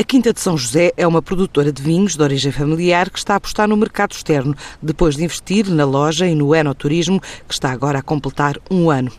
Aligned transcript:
A 0.00 0.02
Quinta 0.02 0.32
de 0.32 0.40
São 0.40 0.56
José 0.56 0.94
é 0.96 1.06
uma 1.06 1.20
produtora 1.20 1.70
de 1.70 1.82
vinhos 1.82 2.16
de 2.16 2.22
origem 2.22 2.50
familiar 2.50 3.10
que 3.10 3.18
está 3.18 3.34
a 3.34 3.36
apostar 3.36 3.68
no 3.68 3.76
mercado 3.76 4.12
externo, 4.12 4.56
depois 4.80 5.14
de 5.14 5.24
investir 5.24 5.68
na 5.68 5.84
loja 5.84 6.26
e 6.26 6.34
no 6.34 6.54
enoturismo, 6.54 7.20
que 7.20 7.52
está 7.52 7.70
agora 7.70 7.98
a 7.98 8.02
completar 8.02 8.56
um 8.70 8.88
ano. 8.88 9.12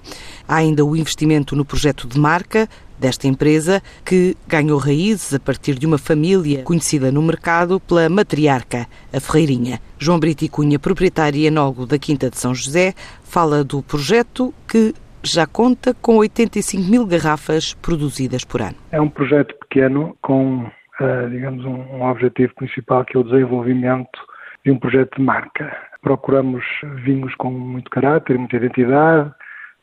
Há 0.47 0.55
ainda 0.55 0.83
o 0.83 0.95
investimento 0.95 1.55
no 1.55 1.63
projeto 1.63 2.07
de 2.07 2.19
marca, 2.19 2.67
desta 2.97 3.27
empresa, 3.27 3.79
que 4.03 4.35
ganhou 4.47 4.79
raízes 4.79 5.35
a 5.35 5.39
partir 5.39 5.77
de 5.77 5.85
uma 5.85 5.99
família 5.99 6.63
conhecida 6.63 7.11
no 7.11 7.21
mercado 7.21 7.79
pela 7.79 8.09
matriarca, 8.09 8.87
a 9.13 9.19
Ferreirinha. 9.19 9.79
João 9.99 10.19
Brito 10.19 10.43
e 10.45 10.49
Cunha, 10.49 10.79
proprietário 10.79 11.39
e 11.39 11.45
enólogo 11.45 11.85
da 11.85 11.99
Quinta 11.99 12.27
de 12.27 12.39
São 12.39 12.55
José, 12.55 12.95
fala 13.23 13.63
do 13.63 13.83
projeto 13.83 14.51
que 14.67 14.95
já 15.23 15.45
conta 15.45 15.93
com 15.93 16.17
85 16.17 16.89
mil 16.89 17.05
garrafas 17.05 17.73
produzidas 17.75 18.43
por 18.43 18.61
ano. 18.61 18.75
É 18.91 18.99
um 18.99 19.09
projeto 19.09 19.55
pequeno 19.59 20.15
com, 20.21 20.65
uh, 20.65 21.29
digamos, 21.29 21.63
um 21.65 22.03
objetivo 22.03 22.53
principal 22.55 23.05
que 23.05 23.15
é 23.15 23.19
o 23.19 23.23
desenvolvimento 23.23 24.19
de 24.65 24.71
um 24.71 24.77
projeto 24.77 25.17
de 25.17 25.23
marca. 25.23 25.75
Procuramos 26.01 26.63
vinhos 27.03 27.33
com 27.35 27.51
muito 27.51 27.89
caráter, 27.89 28.37
muita 28.37 28.57
identidade, 28.57 29.31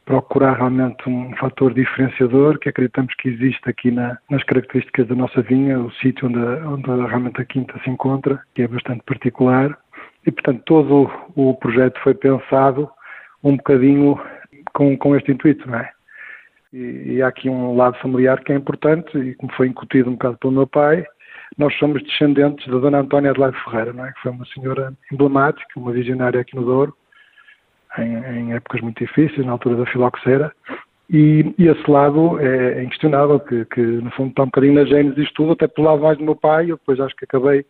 procurar 0.05 0.57
realmente 0.57 1.07
um 1.07 1.37
fator 1.37 1.75
diferenciador 1.75 2.59
que 2.59 2.71
acreditamos 2.71 3.15
que 3.17 3.29
existe 3.29 3.69
aqui 3.69 3.91
na, 3.91 4.17
nas 4.31 4.43
características 4.45 5.07
da 5.07 5.15
nossa 5.15 5.43
vinha, 5.43 5.79
o 5.79 5.93
sítio 5.93 6.29
onde, 6.29 6.39
onde 6.39 7.07
realmente 7.07 7.41
a 7.41 7.45
quinta 7.45 7.79
se 7.85 7.91
encontra, 7.91 8.41
que 8.55 8.63
é 8.63 8.69
bastante 8.69 9.03
particular. 9.05 9.79
E, 10.27 10.33
portanto, 10.33 10.63
todo 10.65 11.11
o 11.37 11.55
projeto 11.55 12.01
foi 12.03 12.15
pensado 12.15 12.89
um 13.45 13.57
bocadinho 13.57 14.19
com, 14.79 14.97
com 14.97 15.17
este 15.17 15.33
intuito, 15.33 15.69
não 15.69 15.77
é? 15.77 15.91
E, 16.73 17.15
e, 17.15 17.23
há 17.23 17.27
aqui 17.27 17.51
um 17.51 17.77
lado 17.77 17.99
familiar 17.99 18.39
que 18.45 18.53
é 18.53 18.55
importante 18.55 19.19
e 19.19 19.35
como 19.35 19.53
foi 19.55 19.67
incutido 19.67 20.09
um 20.09 20.13
bocado 20.13 20.39
pelo 20.39 20.53
meu 20.53 20.67
pai, 20.69 21.05
nós 21.57 21.77
somos 21.79 22.01
descendentes 22.05 22.65
da 22.69 22.79
Dona 22.79 23.01
Antónia 23.01 23.33
Adelaide 23.33 23.59
Ferreira, 23.65 23.93
não 23.93 24.07
é? 24.07 24.13
Que 24.13 24.21
foi 24.21 24.31
uma 24.31 24.47
senhora 24.47 24.93
emblemática, 25.13 25.67
uma 25.77 25.91
visionária 25.91 26.41
aqui 26.41 26.55
no 26.55 26.65
Douro, 26.65 26.95
em, 27.99 28.15
em 28.39 28.55
épocas 28.55 28.81
muito 28.81 29.05
difíceis, 29.05 29.45
na 29.45 29.53
altura 29.53 29.77
da 29.77 29.87
filoxera, 29.87 30.53
e, 31.11 31.53
e, 31.59 31.67
esse 31.67 31.91
lado 31.91 32.39
é, 32.39 32.79
é 32.79 32.85
inquestionável, 32.85 33.41
que, 33.41 33.65
que, 33.65 33.81
no 33.81 34.11
fundo 34.13 34.31
está 34.31 34.43
um 34.43 34.47
bocadinho 34.47 34.75
na 34.75 34.85
gênese 34.85 35.17
disto 35.17 35.35
tudo, 35.35 35.53
até 35.53 35.67
pelo 35.67 35.89
lado 35.89 36.03
mais 36.03 36.19
do 36.19 36.25
meu 36.25 36.37
pai, 36.37 36.71
eu 36.71 36.77
depois 36.77 37.01
acho 37.01 37.17
que 37.17 37.25
acabei, 37.25 37.65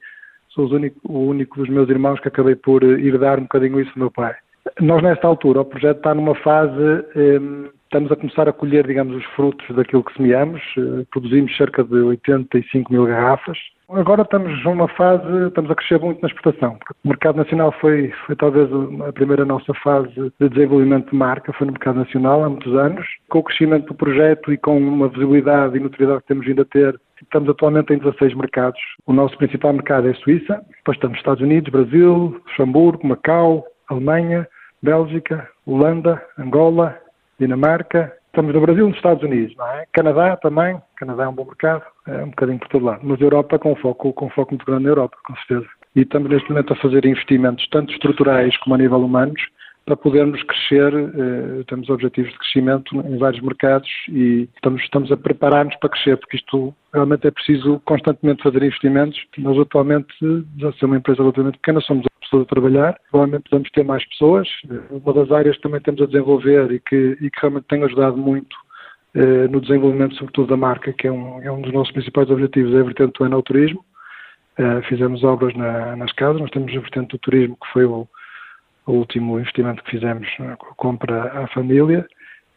sou 0.48 0.68
único, 0.70 1.00
o 1.04 1.28
único 1.28 1.56
dos 1.56 1.70
meus 1.70 1.88
irmãos 1.88 2.20
que 2.20 2.28
acabei 2.28 2.56
por 2.56 2.82
herdar 2.82 3.38
um 3.38 3.44
bocadinho 3.44 3.80
isso 3.80 3.94
do 3.94 4.00
meu 4.00 4.10
pai. 4.10 4.34
Nós, 4.80 5.02
nesta 5.02 5.26
altura, 5.26 5.60
o 5.60 5.64
projeto 5.64 5.98
está 5.98 6.14
numa 6.14 6.34
fase, 6.36 7.04
eh, 7.16 7.70
estamos 7.84 8.12
a 8.12 8.16
começar 8.16 8.48
a 8.48 8.52
colher, 8.52 8.86
digamos, 8.86 9.16
os 9.16 9.24
frutos 9.34 9.74
daquilo 9.74 10.04
que 10.04 10.14
semeamos. 10.14 10.60
Eh, 10.76 11.04
produzimos 11.10 11.56
cerca 11.56 11.82
de 11.82 11.96
85 11.96 12.92
mil 12.92 13.06
garrafas. 13.06 13.58
Agora 13.90 14.20
estamos 14.20 14.62
numa 14.64 14.86
fase, 14.86 15.24
estamos 15.46 15.70
a 15.70 15.74
crescer 15.74 15.98
muito 15.98 16.20
na 16.20 16.28
exportação. 16.28 16.78
O 17.02 17.08
mercado 17.08 17.36
nacional 17.36 17.72
foi, 17.80 18.12
foi 18.26 18.36
talvez 18.36 18.68
a 19.06 19.12
primeira 19.14 19.46
nossa 19.46 19.72
fase 19.82 20.12
de 20.38 20.48
desenvolvimento 20.50 21.10
de 21.10 21.16
marca, 21.16 21.54
foi 21.54 21.66
no 21.66 21.72
mercado 21.72 22.00
nacional 22.00 22.44
há 22.44 22.50
muitos 22.50 22.74
anos. 22.76 23.06
Com 23.30 23.38
o 23.38 23.42
crescimento 23.42 23.86
do 23.86 23.94
projeto 23.94 24.52
e 24.52 24.58
com 24.58 24.76
uma 24.76 25.08
visibilidade 25.08 25.78
e 25.78 25.80
notoriedade 25.80 26.20
que 26.20 26.28
temos 26.28 26.44
vindo 26.44 26.60
a 26.60 26.66
ter, 26.66 27.00
estamos 27.22 27.48
atualmente 27.48 27.94
em 27.94 27.98
16 27.98 28.34
mercados. 28.34 28.78
O 29.06 29.12
nosso 29.14 29.38
principal 29.38 29.72
mercado 29.72 30.06
é 30.06 30.10
a 30.10 30.16
Suíça, 30.16 30.62
depois 30.76 30.96
estamos 30.96 31.14
nos 31.14 31.20
Estados 31.20 31.42
Unidos, 31.42 31.72
Brasil, 31.72 32.42
Luxemburgo, 32.46 33.06
Macau, 33.06 33.64
Alemanha, 33.88 34.46
Bélgica, 34.82 35.48
Holanda, 35.66 36.22
Angola, 36.38 36.96
Dinamarca, 37.38 38.12
estamos 38.26 38.54
no 38.54 38.60
Brasil 38.60 38.84
e 38.84 38.88
nos 38.88 38.96
Estados 38.96 39.22
Unidos, 39.22 39.54
não 39.56 39.66
é? 39.66 39.84
Canadá 39.92 40.36
também, 40.36 40.80
Canadá 40.96 41.24
é 41.24 41.28
um 41.28 41.34
bom 41.34 41.44
mercado, 41.44 41.82
é 42.06 42.22
um 42.22 42.30
bocadinho 42.30 42.58
por 42.58 42.68
todo 42.68 42.84
lado, 42.84 43.00
mas 43.02 43.20
Europa 43.20 43.58
com 43.58 43.74
foco, 43.76 44.12
com 44.12 44.30
foco 44.30 44.52
muito 44.52 44.66
grande 44.66 44.84
na 44.84 44.90
Europa, 44.90 45.16
com 45.26 45.34
certeza. 45.36 45.66
E 45.96 46.02
estamos 46.02 46.30
neste 46.30 46.48
momento 46.48 46.72
a 46.72 46.76
fazer 46.76 47.04
investimentos 47.04 47.66
tanto 47.70 47.92
estruturais 47.92 48.56
como 48.58 48.74
a 48.74 48.78
nível 48.78 48.98
humanos 48.98 49.42
para 49.88 49.96
podermos 49.96 50.42
crescer, 50.42 50.92
eh, 50.92 51.64
temos 51.66 51.88
objetivos 51.88 52.30
de 52.30 52.38
crescimento 52.38 52.94
em 52.94 53.16
vários 53.16 53.42
mercados 53.42 53.88
e 54.10 54.46
estamos, 54.54 54.82
estamos 54.82 55.10
a 55.10 55.16
preparar-nos 55.16 55.74
para 55.76 55.88
crescer, 55.88 56.18
porque 56.18 56.36
isto 56.36 56.74
realmente 56.92 57.26
é 57.26 57.30
preciso 57.30 57.80
constantemente 57.86 58.42
fazer 58.42 58.62
investimentos. 58.62 59.18
Nós 59.38 59.58
atualmente, 59.58 60.14
já 60.58 60.70
somos 60.72 60.82
uma 60.82 60.96
empresa 60.98 61.22
relativamente 61.22 61.56
pequena, 61.56 61.80
somos 61.80 62.04
pessoas 62.28 62.42
a 62.44 62.46
trabalhar, 62.46 62.98
provavelmente 63.10 63.48
podemos 63.48 63.70
ter 63.70 63.84
mais 63.84 64.06
pessoas. 64.08 64.48
Uma 64.90 65.12
das 65.12 65.30
áreas 65.32 65.56
que 65.56 65.62
também 65.62 65.80
temos 65.80 66.02
a 66.02 66.06
desenvolver 66.06 66.70
e 66.70 66.80
que, 66.80 67.16
e 67.20 67.30
que 67.30 67.40
realmente 67.40 67.66
tem 67.68 67.82
ajudado 67.82 68.16
muito 68.16 68.56
eh, 69.14 69.48
no 69.48 69.60
desenvolvimento, 69.60 70.14
sobretudo 70.16 70.48
da 70.48 70.56
marca, 70.56 70.92
que 70.92 71.06
é 71.06 71.12
um, 71.12 71.42
é 71.42 71.50
um 71.50 71.60
dos 71.60 71.72
nossos 71.72 71.92
principais 71.92 72.30
objetivos, 72.30 72.74
é 72.74 72.80
a 72.80 72.84
vertente 72.84 73.18
do 73.18 73.26
enoturismo. 73.26 73.84
Uh, 74.58 74.82
fizemos 74.88 75.22
obras 75.22 75.54
na, 75.54 75.94
nas 75.94 76.10
casas, 76.12 76.40
nós 76.40 76.50
temos 76.50 76.76
a 76.76 76.80
vertente 76.80 77.10
do 77.10 77.18
turismo, 77.18 77.56
que 77.56 77.72
foi 77.72 77.84
o, 77.84 78.08
o 78.86 78.92
último 78.92 79.38
investimento 79.38 79.82
que 79.84 79.92
fizemos, 79.92 80.26
a 80.40 80.56
compra 80.74 81.44
à 81.44 81.46
família, 81.48 82.04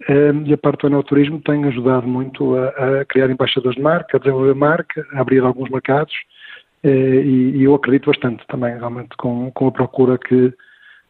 ehm, 0.09 0.43
e 0.47 0.53
a 0.53 0.57
parte 0.57 0.81
do 0.81 0.87
enoturismo 0.87 1.39
tem 1.41 1.63
ajudado 1.65 2.07
muito 2.07 2.55
a, 2.55 3.01
a, 3.01 3.05
criar 3.05 3.29
embaixadores 3.29 3.75
de 3.75 3.83
marca, 3.83 4.17
a 4.17 4.19
desenvolver 4.19 4.55
marca, 4.55 5.05
a 5.13 5.21
abrir 5.21 5.43
alguns 5.43 5.69
mercados, 5.69 6.13
eh, 6.13 6.31
e, 6.89 7.57
e 7.57 7.63
eu 7.63 7.75
acredito 7.75 8.07
bastante 8.07 8.45
também, 8.47 8.77
realmente, 8.77 9.15
com, 9.17 9.51
com 9.51 9.67
a 9.67 9.71
procura 9.71 10.17
que, 10.17 10.53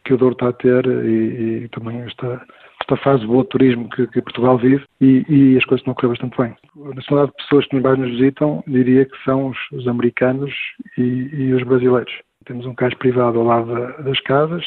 que 0.04 0.14
o 0.14 0.18
Douro 0.18 0.34
está 0.34 0.50
a 0.50 0.54
ter 0.54 0.86
e, 0.86 1.64
e 1.64 1.70
também 1.70 2.02
esta, 2.02 2.42
esta 2.82 2.98
fase 2.98 3.26
boa 3.26 3.44
de 3.44 3.50
turismo 3.50 3.90
que, 3.90 4.08
que 4.08 4.22
Portugal 4.22 4.58
vive 4.58 4.84
e, 5.00 5.26
e, 5.30 5.58
as 5.58 5.66
coisas 5.66 5.82
estão 5.82 5.94
a 5.94 5.96
correr 5.96 6.10
bastante 6.10 6.38
bem. 6.38 6.56
A 6.92 6.96
nacionalidade 6.96 7.38
de 7.38 7.44
pessoas 7.44 7.68
que 7.68 7.80
mais 7.80 8.00
nos 8.00 8.12
visitam, 8.12 8.64
diria 8.68 9.06
que 9.06 9.24
são 9.24 9.48
os, 9.48 9.58
os 9.72 9.88
americanos 9.88 10.54
e, 10.98 11.30
e, 11.34 11.54
os 11.54 11.64
brasileiros. 11.64 12.14
Temos 12.46 12.66
um 12.66 12.74
cais 12.74 12.94
privado 12.96 13.40
ao 13.40 13.46
lado 13.46 13.74
da, 13.74 13.92
das 13.98 14.20
casas 14.22 14.66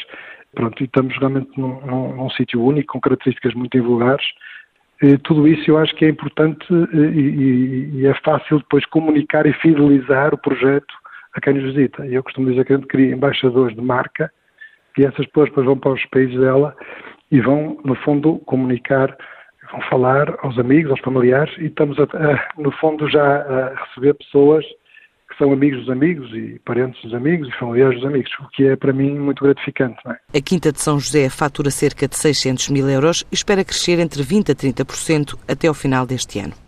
Pronto, 0.55 0.81
e 0.81 0.85
estamos 0.85 1.15
realmente 1.17 1.49
num, 1.57 1.81
num, 1.81 2.15
num 2.15 2.29
sítio 2.29 2.63
único, 2.63 2.93
com 2.93 3.01
características 3.01 3.53
muito 3.53 3.77
invulgares. 3.77 4.25
E 5.01 5.17
tudo 5.19 5.47
isso 5.47 5.69
eu 5.69 5.77
acho 5.77 5.93
que 5.95 6.05
é 6.05 6.09
importante 6.09 6.65
e, 6.93 6.97
e, 6.97 7.89
e, 7.95 8.07
é 8.07 8.13
fácil 8.23 8.59
depois 8.59 8.85
comunicar 8.85 9.45
e 9.45 9.53
fidelizar 9.53 10.33
o 10.33 10.37
projeto 10.37 10.93
a 11.33 11.41
quem 11.41 11.53
nos 11.53 11.73
visita. 11.73 12.05
Eu 12.05 12.23
costumo 12.23 12.49
dizer 12.49 12.65
que 12.65 12.73
a 12.73 12.77
gente 12.77 12.87
cria 12.87 13.13
embaixadores 13.13 13.75
de 13.75 13.81
marca 13.81 14.31
e 14.97 15.03
essas 15.03 15.25
pessoas 15.27 15.49
depois 15.49 15.65
vão 15.65 15.77
para 15.77 15.91
os 15.91 16.05
países 16.05 16.39
dela 16.39 16.75
e 17.29 17.41
vão, 17.41 17.77
no 17.83 17.95
fundo, 17.95 18.39
comunicar, 18.45 19.15
vão 19.69 19.81
falar 19.89 20.33
aos 20.41 20.57
amigos, 20.57 20.91
aos 20.91 21.01
familiares 21.01 21.53
e 21.57 21.65
estamos, 21.65 21.99
a, 21.99 22.03
a, 22.03 22.61
no 22.61 22.71
fundo, 22.71 23.09
já 23.09 23.41
a 23.41 23.85
receber 23.85 24.13
pessoas 24.13 24.65
que 25.35 25.43
são 25.43 25.51
amigos 25.51 25.81
dos 25.81 25.89
amigos 25.89 26.31
e 26.33 26.59
parentes 26.65 27.01
dos 27.03 27.13
amigos 27.13 27.47
e 27.49 27.59
familiares 27.59 27.99
dos 27.99 28.07
amigos, 28.07 28.31
o 28.39 28.47
que 28.49 28.67
é 28.67 28.75
para 28.75 28.93
mim 28.93 29.17
muito 29.19 29.43
gratificante. 29.43 29.97
É? 30.07 30.37
A 30.37 30.41
Quinta 30.41 30.71
de 30.71 30.79
São 30.79 30.99
José 30.99 31.29
fatura 31.29 31.69
cerca 31.69 32.07
de 32.07 32.15
600 32.15 32.69
mil 32.69 32.89
euros 32.89 33.25
e 33.31 33.35
espera 33.35 33.63
crescer 33.63 33.99
entre 33.99 34.23
20% 34.23 34.49
a 34.49 34.55
30% 34.55 35.37
até 35.47 35.67
ao 35.67 35.73
final 35.73 36.05
deste 36.05 36.39
ano. 36.39 36.64